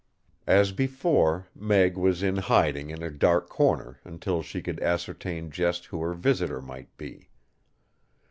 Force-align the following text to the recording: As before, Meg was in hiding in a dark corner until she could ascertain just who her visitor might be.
As 0.47 0.71
before, 0.71 1.47
Meg 1.53 1.95
was 1.95 2.23
in 2.23 2.37
hiding 2.37 2.89
in 2.89 3.03
a 3.03 3.11
dark 3.11 3.49
corner 3.49 3.99
until 4.03 4.41
she 4.41 4.59
could 4.59 4.79
ascertain 4.81 5.51
just 5.51 5.85
who 5.85 6.01
her 6.01 6.15
visitor 6.15 6.59
might 6.59 6.97
be. 6.97 7.29